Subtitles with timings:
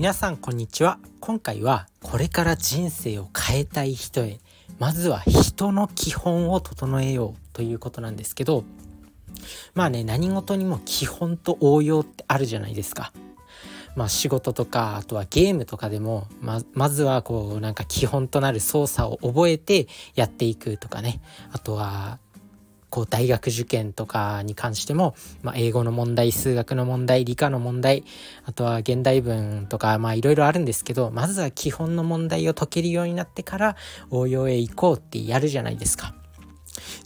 [0.00, 0.98] 皆さんこんにちは。
[1.20, 4.40] 今回はこれから人生を変えたい人へ。
[4.78, 8.64] まずは人の基本を整えようということなんですけど。
[9.74, 13.12] まあね何事にも基本と応用ってあるじゃないですか。
[13.94, 21.20] まあ仕事とかあとはゲームとかでもままずはこうなんか基本となる操作を覚えてやっていくとかね。
[21.52, 22.18] あとは
[22.90, 28.04] こう大学受験とかに関しても、まあ、英語の問題数学の問題理科の問題
[28.44, 33.76] あとは現代文とかまあいろいろあるんですけどまずは基本の問題を解けるようになってから
[34.10, 36.14] 応用へ行こうってやるじゃないですか。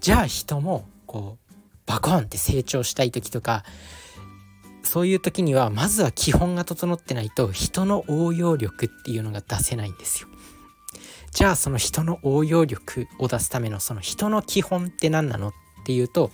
[0.00, 1.54] じゃあ人もこう
[1.86, 3.64] バコンって成長したい時とか
[4.82, 10.28] そういう時にはまずは基本が整ってないと人の応用力っていうのが出せないんですよ。
[11.32, 15.52] じゃあその人の応用力を出すためのその人の基本って何なのっ
[15.84, 16.30] っていうと、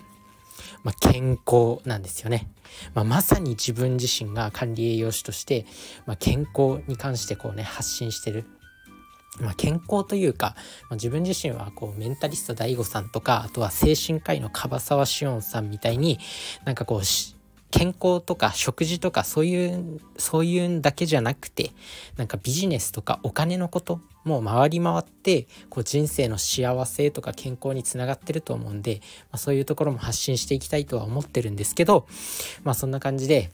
[0.84, 2.48] まあ、健康なんですよね。
[2.94, 5.66] まあ、まさに自分自身が管理栄養士として、
[6.06, 8.44] まあ、健康に関してこうね発信してる
[9.40, 16.18] まあ、健康というか、まあ、自分自身はこうメンタリスト DAIGO さんとかあとは精神科医の樺沢志音さんみたいに
[16.64, 17.00] なんかこう
[17.70, 21.70] 健康とか食事とかそういうそういうんだけじゃなくて
[22.16, 32.06] なんかビジネスとかお金のこともう回り回ってこう人生の幸せとか健康につながってると思うんで、まあ、そういうところも発信していきたいとは思ってるんですけど
[32.62, 33.50] まあそんな感じで、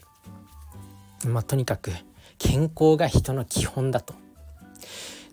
[1.26, 1.92] まあ、とにかく
[2.38, 4.14] 健康が人の基本だと。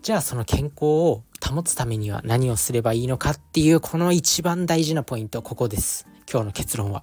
[0.02, 7.02] じゃあその健康を保つためには何をすればいいのかっていうこの一番大事なポイントここです今日の結論は。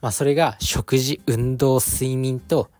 [0.00, 2.70] まあそれが食事、運動、睡眠と、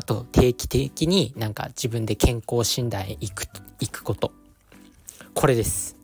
[0.00, 3.46] あと定期的になんか自分で健康診断へ行く、
[3.80, 4.32] 行くこと。
[5.34, 5.94] これです。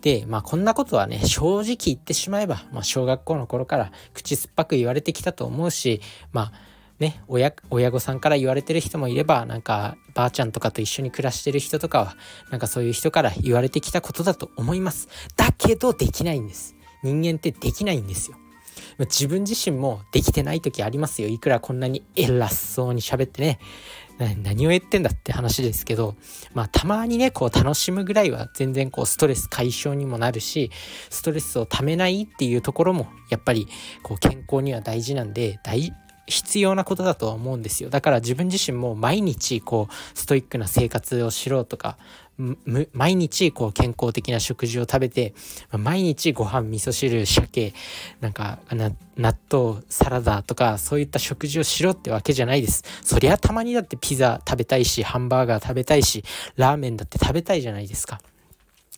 [0.00, 6.00] で、まあこんなことはね、正直言ってしまえば、まあ小学校の頃から口酸っぱく言われてきたと思うし、
[6.32, 6.52] まあ
[6.98, 12.16] ね、親、親御さんから言われてる人もいれば、なんか、ばあちゃんとかと一緒に暮らしてる人とかは、
[12.50, 15.08] なんかそういう人から言われてきたことだと思います。
[15.36, 16.74] だけどできないんです。
[17.04, 18.36] 人間ってできないんですよ。
[18.98, 21.28] 自分自身もできてない時ありますよ。
[21.28, 23.58] いくらこんなに偉そうに喋ってね、
[24.42, 26.16] 何を言ってんだって話ですけど、
[26.52, 30.72] まあたまにね、こう楽しむぐらいは全然こうストレス解消にもなるし、
[31.10, 33.68] ストレスをためないっていうところもやっぱり
[34.02, 35.92] こう健康には大事なんで、大、
[36.28, 37.90] 必要なことだとは思うんですよ。
[37.90, 41.96] だから自分自身も毎日こうストイックな生活をしろとか、
[42.92, 45.34] 毎日こう健康的な食事を食べて
[45.72, 47.74] 毎日ご飯味噌汁鮭
[48.20, 56.22] なんか納豆サラダとかそういった食事をしろってわけじゃないですそりゃたまにだってピザ食べたいしハンバーガー食べたいし
[56.54, 58.20] ラーメンだって食べたいじゃないですか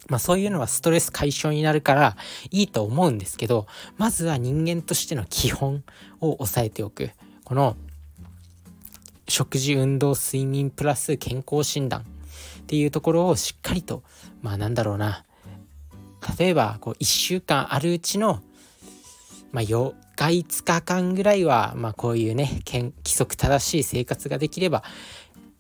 [0.09, 2.17] まあそういうのはストレス解消になるから
[2.51, 3.67] いいと思うんですけど
[3.97, 5.85] まずは人間としての基本
[6.21, 7.11] を押さえておく。
[7.45, 7.77] この
[9.29, 12.05] 食事運動睡眠プラス健康診断。
[12.61, 14.05] っていうところをしっかりと
[14.43, 15.25] まあなんだろうな。
[16.39, 18.43] 例えばこう1週間あるうちの、
[19.51, 24.85] まあ、4日5日間ぐらいは、まあ、こういうね規則正しい生活ができれば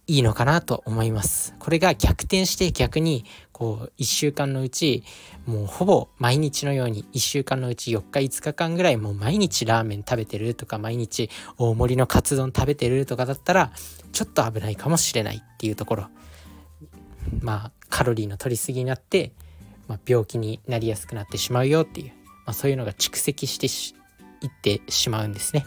[0.07, 1.57] いいのかなと思います。
[1.59, 3.25] これが逆転して逆に
[3.61, 5.05] こう1週間のうち
[5.45, 11.29] もうほぼ毎日のように1週間のうち4日5日間ぐらいもう毎日ラーメン食べてるとか毎日
[11.59, 13.71] 大盛りのカツ丼食べてるとかだったら
[14.13, 16.07] ちょっと危ないかもしれないっていうところ
[17.43, 19.33] まあカロリーの取りすぎになって、
[19.89, 22.13] まあ、病気になりやすくなってしまうよっていう、
[22.47, 25.67] まあ、そういうのが蓄積していってしまうんですね。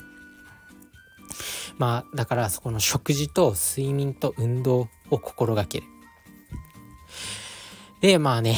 [1.77, 5.92] まあだからそこの食事と睡眠と運動を心がける。
[8.03, 8.57] でまあね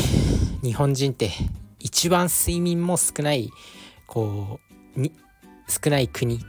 [0.63, 1.29] 日本人って
[1.79, 3.51] 一番睡眠も少ない
[4.07, 4.59] こ
[4.97, 5.11] うに
[5.69, 6.39] 少ない国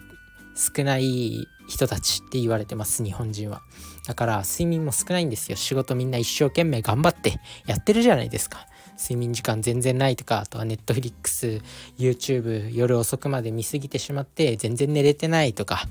[0.57, 3.61] 少ない人たちって言われてます日本人は。
[4.07, 5.57] だから睡眠も少ないんですよ。
[5.59, 8.67] 仕事みんな一生懸命頑張ってやってるじゃないですか。
[8.99, 11.61] 睡眠時間全然ないとかあとはネットフリックス
[11.99, 15.87] YouTube 夜遅くまで見すぎてしまって全然寝れてないとか。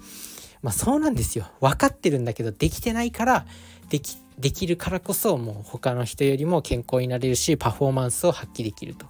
[0.64, 1.46] まあそうなんですよ。
[1.62, 3.46] 分かってるんだけどできてないから
[3.92, 9.08] できできるからこそもう他の人よりも健康になれるしパフォーマンスを発揮できると。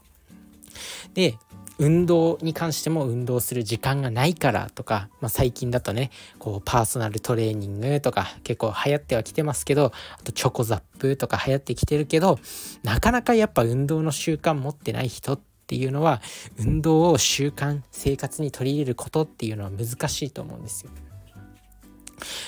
[1.13, 1.35] で
[1.77, 12.39] 運動に関しても運動する時間がないからとか、まあ、最近だとねこうパーソナルトレーニングとか結構流行ってはきてますけどあとチョコザップとか流行ってきてるけど
[12.83, 16.21] なかなかやっぱ運動の習慣持ってない人っていうのは
[16.59, 20.91] 運動を習慣生活に取り入れることっていうのは難しいと思うんですよ。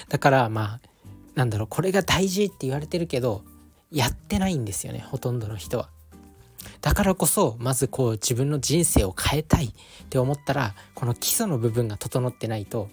[0.07, 0.96] だからまあ
[1.37, 3.43] なんだろうこれが大事って言われてるけど
[3.91, 5.89] やってないんですよねほとんどの人は。
[6.81, 9.71] だからこそまずこう自分の人生を変えたいっ
[10.09, 12.89] て思ったらこの基礎の部分が整ってないと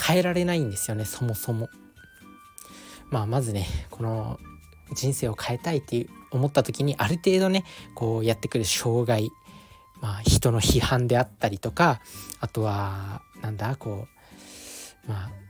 [0.00, 1.68] 変えられないんですよねそもそも。
[3.10, 4.40] まあまずねこの
[4.96, 7.64] 人生を変えたいって思った時にある程度ね
[7.94, 9.30] こうやってくる障害
[10.00, 12.00] まあ人の批判であったりとか
[12.40, 14.08] あとはなんだこ
[15.06, 15.43] うまあ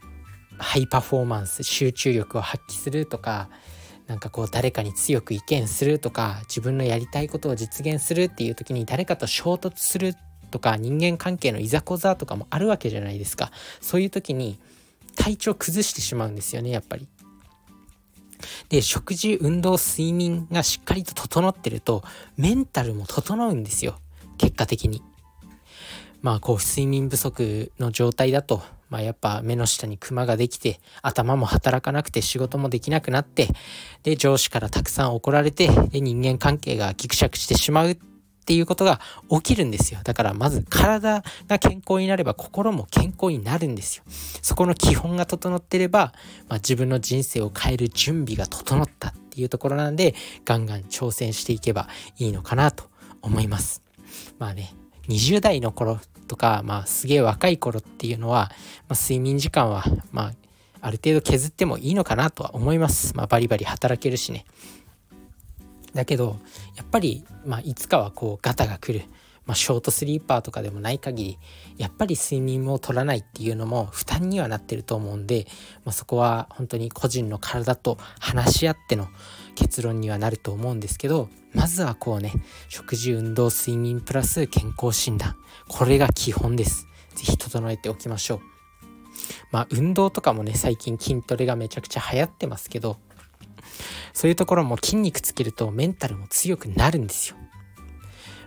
[0.59, 3.49] ハイパフォーマンス集中力を発揮するとか
[4.07, 10.15] なんかこう誰かに強く意見するとか自分のやりたいことを実現するっていう時に誰かと衝突する
[10.51, 14.59] とか人間関係のいざこざとかもあるわけじゃないですかそういう時に
[15.17, 17.09] 体調崩してしまうんですよねやっぱり。
[18.69, 22.05] で食事運動睡眠がしっかりと整ってると
[22.37, 23.99] メンタルも整うんですよ
[24.37, 25.03] 結果的に。
[26.21, 33.49] まあこう睡眠不足の状態だとまあ、やっぱ目の下にクマができて頭も働かなくて仕事もできなくなって
[34.03, 37.97] で上司からたくさん怒られてで人間関係がギクシャクしてしまう
[38.45, 39.01] っていうことが
[39.31, 40.01] 起きるんですよ。
[40.05, 44.05] だからまず体が健康になれば心も健康になるんですよ。
[44.43, 46.13] そこの基本が整ってれば、
[46.49, 50.15] まあ、自分の人生を変える準備が整ったっていうところなんで
[50.45, 51.89] ガンガン挑戦していけば
[52.19, 52.85] いいのかなと
[53.23, 53.83] 思います。
[54.39, 54.75] まあね
[55.09, 55.99] 20代の頃
[56.29, 58.51] とか、まあ、すげえ若い頃っていうのは、
[58.89, 60.33] まあ、睡眠時間は、まあ、
[60.81, 63.17] ある程度削ってもいいのかなとは思います。
[63.17, 64.45] まあ、バリバリ働けるしね。
[65.95, 66.39] だけど、
[66.77, 69.05] やっぱり、まあ、いつかはこう、ガタが来る。
[69.47, 71.39] まあ、ショートスリーパーとかでもない限り
[71.77, 75.47] やっぱり睡眠を取らないっていうのも負担にはなってると思うんで、
[75.85, 79.09] まあ、そこは本当に個人の体と話し合っての
[79.55, 82.33] 結論にはなると思うんですけどまずはこうね
[82.69, 85.37] 食事運動睡眠プラス健康診断。
[85.69, 86.87] これが基本です。
[87.15, 88.41] 是非整えておきましょう。
[89.53, 92.99] まあ運動とかもね最近筋トレがめちゃくちゃ流行ってますけど
[94.13, 97.37] そういうところも筋肉つけるとメンタルも強くなるんですよ。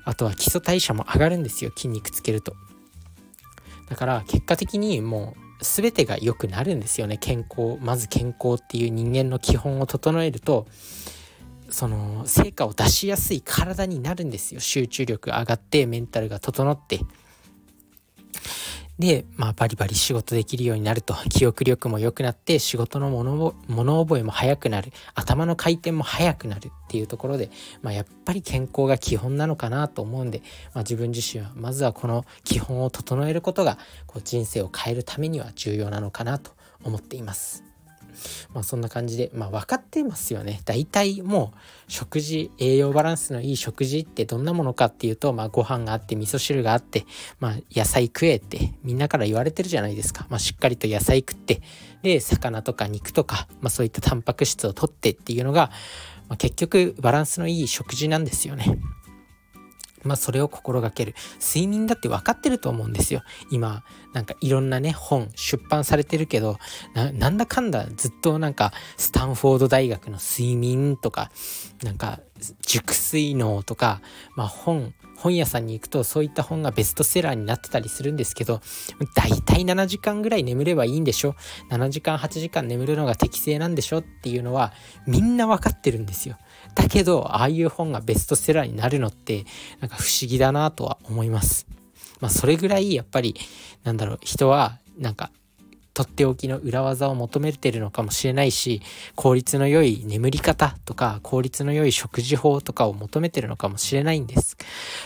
[0.04, 2.56] あとは基礎代謝も上がるんですよ筋肉つけると。
[3.90, 7.18] だから結果的にもう全てが良くなるんですよね。
[7.18, 10.68] 健康まず健康っていう人間の基本を整えると
[11.70, 14.60] その成果を出しやすい体になるんですよ。
[14.60, 17.02] 集中力上がってメンタルが整って。
[19.00, 21.14] で、まあ、バリバリ仕事できるようになると。
[21.30, 24.92] 記憶力も良くなって仕事の物物覚えも早くなる。
[25.14, 27.52] 頭の回転も速くなるっていうところで、
[27.84, 30.42] まあ、やっぱり健康が基本なのかなと思うんで、
[30.74, 33.78] まあ、自分自身はまずはこの基本を整えることが
[34.08, 36.52] こう人生を変えるためには重要なのかなと
[36.84, 37.64] 思っています。
[38.54, 40.62] まあそんな感じで、まあ分かってますよね。
[40.66, 47.06] 大体もう食事、栄養バランスのいい食事ってどんなものかっていうと、まあご飯があって味噌汁があって、
[47.40, 50.28] まあ野菜食えってみんなから言われてるじゃないですか。
[50.30, 51.62] まあしっかりと野菜食って、
[52.02, 55.72] で、魚とか肉とか、まあそういったタンパク質をとってっていうのが、
[56.30, 58.78] まあ、結局バランスのいい食事なんですよね。
[60.04, 61.16] まあそれを心がける。
[61.40, 63.24] 睡眠だって分かってると思うんですよ。
[63.52, 63.84] 今、
[64.14, 66.58] なんかいろんなね、本出版されてるけど、
[66.94, 71.32] なんだかんだずっとなんかスタンフォード大学の睡眠とか、
[71.84, 72.20] なんか
[72.62, 74.02] 熟睡脳とか、
[74.36, 78.62] まあ本、本屋さんに行くとそういった本がベストセラーになってたりするんですけど、
[79.16, 81.36] だいたい7時間ぐらい眠ればいいんでしょ
[81.72, 84.00] ?7 時間、8時間眠るのが適正なんでしょ？
[84.00, 84.74] っていうのは
[85.08, 86.38] みんな分かってるんですよ。
[86.78, 89.46] だけど、ああいう本がベストセラーになるのって、
[89.82, 91.66] なんか不思議だなとは思います。
[92.22, 93.36] まあ、それぐらいやっぱり、
[93.84, 95.32] なんだろう、人は、なんか、
[95.96, 98.84] とっておきの裏技を求めてるのかもしれないし、
[99.16, 104.56] 効率の良い眠り方とか、効率の良い食事法とかを求めてるのかもしれないんです。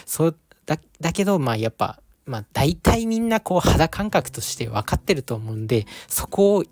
[0.06, 6.66] そうだ、だけど、まあやっぱ、まあ大体みんなこう肌感覚として分かってると思うんで、そこを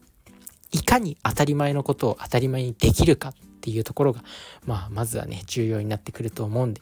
[0.71, 4.23] いかに当たり前のことを当たり前にできるかっていうところが、
[4.65, 6.81] まあ、まずはね重要になってくると思うんで。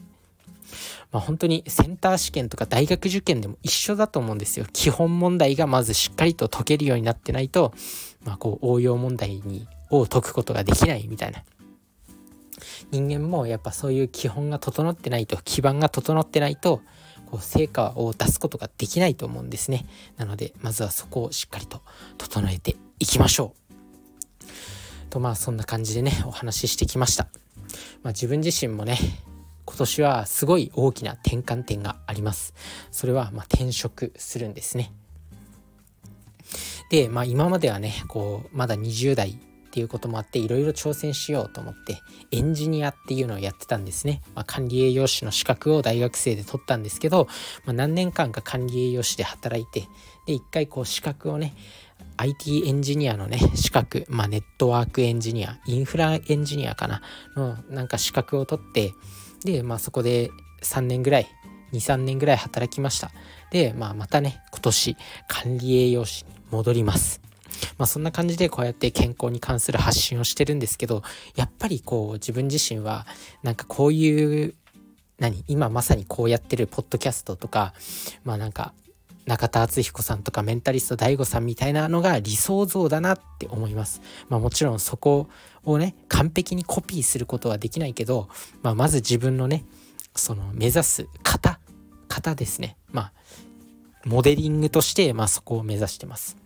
[1.12, 4.66] まあ、本当にセンター試験とか大学受験でも一緒だと思うんですよ。
[4.74, 7.74] 基本問題がまずしっかりと解けるようになってないと、
[8.26, 11.44] まあ、こう応用問題にを解くことができないみたいな。
[12.92, 16.82] 人間もやっぱそういう基本が整ってないと基盤が整ってないと
[17.30, 19.86] こう成果を出すことができないと思うんですね。
[20.18, 21.82] なのでまずはそこをしっかりと
[22.18, 23.67] 整えていきましょう。
[25.18, 27.26] とまあそんな感じでねお話ししてきました、
[28.04, 29.00] まあ、自分自身もね
[29.66, 32.54] 今年はすごい大きな転換点があります。
[32.90, 34.94] それはま転職するんですね。
[36.90, 39.36] でまあ今まではねこうまだ20代っ
[39.72, 42.00] ていうこともあっていろいろ挑戦しようと思って
[42.32, 47.28] エンジニアっていうのをやってたんですね、まあ、管理栄養士の資格を大学生で取ったんですけど、
[47.66, 49.82] まあ、何年間か管理栄養士で働いて
[50.26, 51.54] で一回こう資格をね
[52.18, 57.01] IT エンジニアのね、資格、まあネットワークエンジニア、インフラエンジニアかな、
[57.36, 58.94] のなんか資格を取って、
[59.46, 60.32] で、まあそこで
[60.63, 61.27] 3年ぐらい、
[61.74, 63.12] 2、3年ぐらい働きました。
[63.51, 67.22] で、まあまたね、今年管理栄養士に戻ります。
[67.77, 71.04] まあそんな感じでこうやって健康に関する発信をしてるんですけど、
[71.36, 73.06] やっぱりこう自分自身は
[73.44, 74.56] なんかこういう
[75.20, 77.74] 何今まさにこうやってるポッドキャストとか
[78.24, 78.74] まあなんか
[79.28, 84.02] 中田敦彦さんとかメンタリスト DAIGO さんみたいなのが理想像だなって思います。
[84.30, 85.28] まあもちろんそこ
[85.66, 88.30] をね完璧にコピーすることはできないけど、
[88.64, 89.66] まあ、まず自分のね
[90.16, 91.60] その目指す型
[92.08, 93.12] 型ですねまあ
[94.06, 96.38] モデリングとして、まあ、そこを目指してます。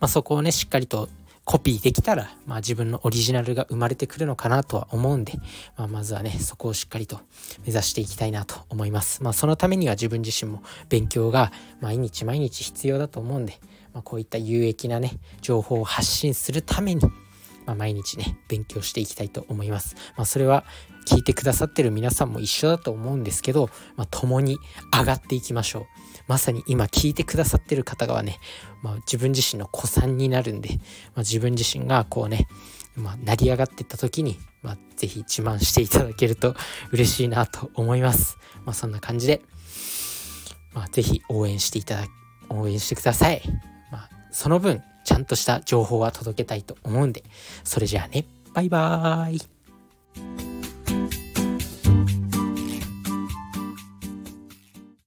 [0.00, 1.08] まあ、そこをねしっかりと
[1.46, 5.34] コピーできたら、まあ、自分のオリジナルが生まれてくるのかなとは思うんで、
[5.76, 7.20] まあ、まずはねそこをしっかりと
[7.64, 9.22] 目指していきたいなと思います。
[9.22, 13.60] まあ、そのためには自分自身も勉強が毎日毎日必要だと思うんで、
[13.94, 17.02] まあ、こういった有益なね情報を発信するために
[17.66, 19.96] まあ、毎日ね勉強していきたいと思います。
[20.16, 20.64] まあ、それは
[21.06, 24.58] 聞いてくださってる皆さんも一緒だと思うんですけど、まあ、共に
[24.92, 25.84] 上がっていきましょう。
[26.26, 28.38] まさに今聞いてくださってる方がね、
[28.82, 30.76] まあ、自分自身の子さんになるんで、ま
[31.16, 32.48] あ、自分自身がこうね、
[32.96, 36.56] まあ、成り上がってった時に、まあ、ぜひ自慢していただけると
[36.90, 38.36] 嬉しいなと思います。
[38.64, 39.42] まあ、そんな感じで、
[40.74, 42.08] まあ、ぜひ応援していただ、
[42.48, 43.42] 応援してください。
[43.92, 47.22] まあ、その分、ちゃんとした情報は届けたいと思うんで、
[47.62, 50.55] それじゃあね、バイバーイ。